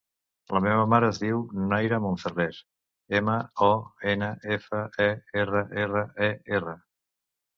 [0.55, 1.41] La meva mare es diu
[1.73, 2.47] Nayra Monferrer:
[3.19, 3.35] ema,
[3.67, 3.69] o,
[4.13, 5.09] ena, efa, e,
[5.43, 6.31] erra, erra, e,
[6.61, 6.77] erra.